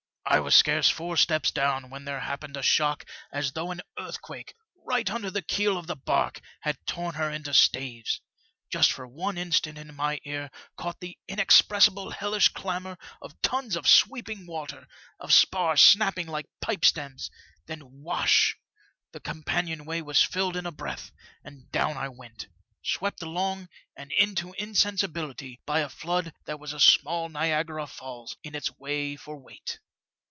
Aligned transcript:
I 0.23 0.39
was 0.39 0.55
scarce 0.55 0.87
four 0.89 1.17
steps 1.17 1.51
dovm 1.51 1.89
when 1.89 2.05
there 2.05 2.21
happened 2.21 2.55
a 2.55 2.61
shock 2.61 3.03
as 3.33 3.51
though 3.51 3.69
an 3.69 3.81
earth 3.99 4.21
quake, 4.21 4.53
right 4.85 5.09
under 5.11 5.29
the 5.29 5.41
keel 5.41 5.77
of 5.77 5.87
the 5.87 5.95
barque, 5.97 6.39
had 6.61 6.77
torn 6.87 7.15
her 7.15 7.29
into 7.29 7.53
staves. 7.53 8.21
Just 8.71 8.93
for 8.93 9.05
one 9.05 9.37
instant 9.37 9.93
my 9.93 10.21
ear 10.23 10.49
caught 10.77 11.01
the 11.01 11.17
inexpressible 11.27 12.11
hellish 12.11 12.47
clamour 12.47 12.97
of 13.21 13.41
tons 13.41 13.75
of 13.75 13.89
sweeping 13.89 14.45
water, 14.47 14.87
of 15.19 15.33
spars 15.33 15.81
snapping 15.81 16.27
like 16.27 16.45
pipestems— 16.61 17.29
^then 17.67 17.81
wash! 17.83 18.55
the 19.11 19.19
com 19.19 19.43
panion 19.43 19.85
way 19.85 20.01
was 20.01 20.23
filled 20.23 20.55
in 20.55 20.65
a 20.65 20.71
breath, 20.71 21.11
and 21.43 21.69
down 21.73 21.97
I 21.97 22.07
went, 22.07 22.47
swept 22.81 23.21
along 23.21 23.67
and 23.97 24.13
into 24.13 24.53
insensibility 24.53 25.59
by 25.65 25.81
a 25.81 25.89
flood 25.89 26.33
that 26.45 26.57
was 26.59 26.71
a 26.71 26.79
small 26.79 27.27
Niagara 27.27 27.85
Falls 27.85 28.37
in 28.43 28.55
its 28.55 28.71
way 28.79 29.17
for 29.17 29.37
weight. 29.37 29.79